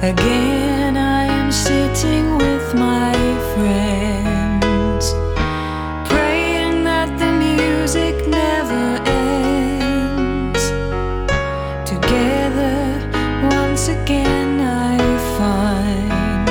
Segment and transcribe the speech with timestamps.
[0.00, 3.12] Again, I am sitting with my
[3.52, 5.12] friends,
[6.08, 10.70] praying that the music never ends.
[11.84, 12.78] Together,
[13.50, 14.98] once again, I
[15.36, 16.48] find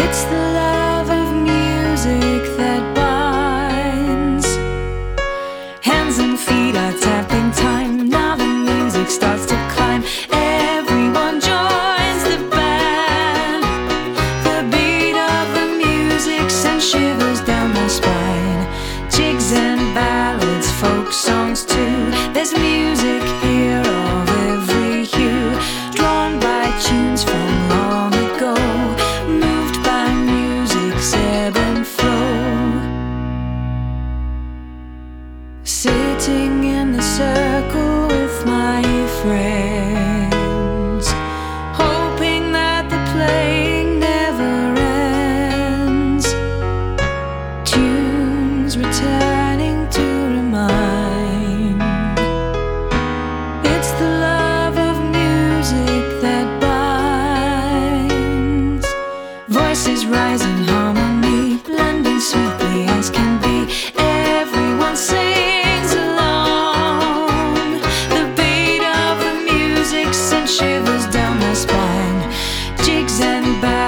[0.00, 4.46] it's the love of music that binds.
[5.86, 6.71] Hands and feet
[21.56, 22.10] songs too.
[22.32, 25.52] There's music here of every hue,
[25.92, 28.54] drawn by tunes from long ago,
[29.26, 32.80] moved by music's ebb and flow.
[35.64, 38.82] Sitting in the circle with my
[39.20, 41.06] friends,
[41.76, 46.34] hoping that the playing never ends.
[47.70, 49.11] Tunes returning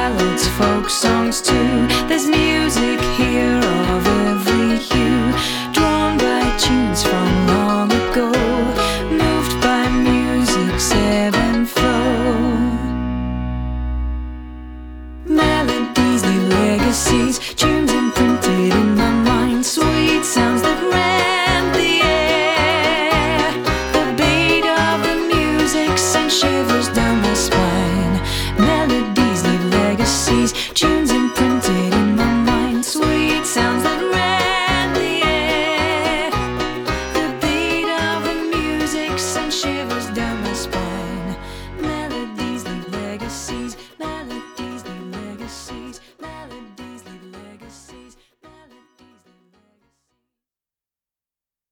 [0.04, 1.86] ballads, folk songs too.
[2.08, 3.58] There's music here
[3.94, 5.32] of every hue,
[5.72, 8.28] drawn by tunes from long ago,
[9.22, 12.34] moved by music's ebb and flow.
[15.24, 17.83] Melodies, new legacies, tunes